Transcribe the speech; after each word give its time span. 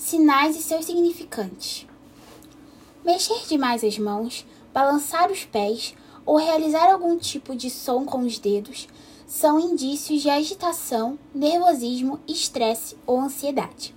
Sinais 0.00 0.56
e 0.56 0.62
seus 0.62 0.86
significantes. 0.86 1.86
Mexer 3.04 3.46
demais 3.46 3.84
as 3.84 3.98
mãos, 3.98 4.46
balançar 4.72 5.30
os 5.30 5.44
pés 5.44 5.94
ou 6.24 6.38
realizar 6.38 6.90
algum 6.90 7.18
tipo 7.18 7.54
de 7.54 7.68
som 7.68 8.06
com 8.06 8.20
os 8.20 8.38
dedos 8.38 8.88
são 9.26 9.60
indícios 9.60 10.22
de 10.22 10.30
agitação, 10.30 11.18
nervosismo, 11.34 12.18
estresse 12.26 12.96
ou 13.06 13.20
ansiedade. 13.20 13.94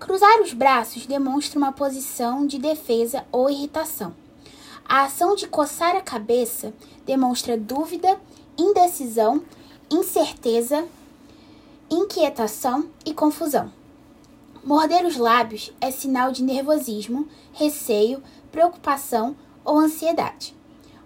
Cruzar 0.00 0.42
os 0.42 0.52
braços 0.52 1.06
demonstra 1.06 1.60
uma 1.60 1.72
posição 1.72 2.44
de 2.44 2.58
defesa 2.58 3.24
ou 3.30 3.48
irritação. 3.48 4.12
A 4.84 5.04
ação 5.04 5.36
de 5.36 5.46
coçar 5.46 5.94
a 5.94 6.00
cabeça 6.00 6.74
demonstra 7.06 7.56
dúvida, 7.56 8.20
indecisão, 8.58 9.44
incerteza, 9.88 10.84
inquietação 11.88 12.90
e 13.06 13.14
confusão. 13.14 13.70
Morder 14.62 15.06
os 15.06 15.16
lábios 15.16 15.72
é 15.80 15.90
sinal 15.90 16.30
de 16.30 16.42
nervosismo, 16.42 17.26
receio, 17.50 18.22
preocupação 18.52 19.34
ou 19.64 19.78
ansiedade. 19.78 20.54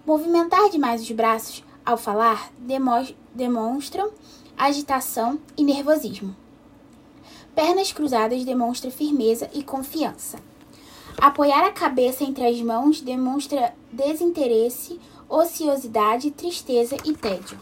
Movimentar 0.04 0.68
demais 0.70 1.00
os 1.00 1.10
braços 1.12 1.62
ao 1.86 1.96
falar 1.96 2.52
demonstram 3.32 4.10
agitação 4.58 5.38
e 5.56 5.62
nervosismo. 5.62 6.34
Pernas 7.54 7.92
cruzadas 7.92 8.44
demonstra 8.44 8.90
firmeza 8.90 9.48
e 9.54 9.62
confiança. 9.62 10.40
Apoiar 11.16 11.64
a 11.64 11.72
cabeça 11.72 12.24
entre 12.24 12.44
as 12.44 12.60
mãos 12.60 13.00
demonstra 13.00 13.72
desinteresse, 13.92 15.00
ociosidade, 15.28 16.32
tristeza 16.32 16.96
e 17.04 17.12
tédio. 17.12 17.60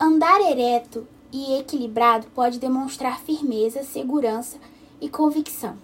Andar 0.00 0.40
ereto 0.40 1.06
e 1.32 1.58
equilibrado 1.58 2.26
pode 2.34 2.58
demonstrar 2.58 3.20
firmeza, 3.20 3.82
segurança 3.82 4.58
e 5.00 5.08
convicção. 5.08 5.76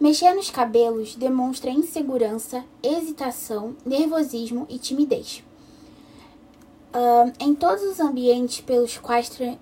Mexer 0.00 0.32
nos 0.34 0.48
cabelos 0.48 1.16
demonstra 1.16 1.70
insegurança, 1.70 2.64
hesitação, 2.82 3.74
nervosismo 3.84 4.66
e 4.68 4.78
timidez. 4.78 5.42
Uh, 6.94 7.32
em 7.40 7.54
todos 7.54 7.82
os 7.82 7.98
ambientes 7.98 8.60
pelos 8.60 8.96
quais 8.96 9.28
tra 9.28 9.58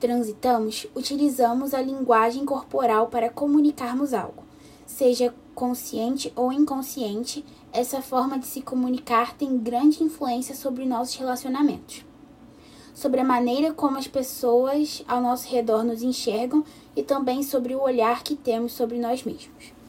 transitamos, 0.00 0.86
utilizamos 0.96 1.74
a 1.74 1.82
linguagem 1.82 2.46
corporal 2.46 3.08
para 3.08 3.28
comunicarmos 3.28 4.14
algo. 4.14 4.42
Seja 4.86 5.34
consciente 5.54 6.32
ou 6.34 6.50
inconsciente, 6.50 7.44
essa 7.70 8.00
forma 8.00 8.38
de 8.38 8.46
se 8.46 8.62
comunicar 8.62 9.36
tem 9.36 9.58
grande 9.58 10.02
influência 10.02 10.54
sobre 10.54 10.86
nossos 10.86 11.16
relacionamentos, 11.16 12.02
sobre 12.94 13.20
a 13.20 13.24
maneira 13.24 13.72
como 13.72 13.98
as 13.98 14.06
pessoas 14.06 15.02
ao 15.06 15.20
nosso 15.20 15.48
redor 15.48 15.84
nos 15.84 16.02
enxergam 16.02 16.64
e 16.94 17.02
também 17.02 17.42
sobre 17.42 17.74
o 17.74 17.82
olhar 17.82 18.22
que 18.22 18.36
temos 18.36 18.72
sobre 18.72 18.98
nós 18.98 19.24
mesmos. 19.24 19.79